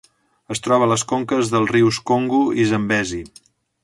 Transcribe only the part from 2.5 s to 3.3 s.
i Zambezi.